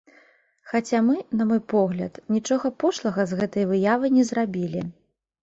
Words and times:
Хаця 0.69 1.01
мы, 1.09 1.17
на 1.41 1.47
мой 1.49 1.61
погляд, 1.73 2.17
нічога 2.37 2.73
пошлага 2.85 3.27
з 3.33 3.39
гэтай 3.43 3.69
выявай 3.75 4.09
не 4.19 4.27
зрабілі. 4.33 4.85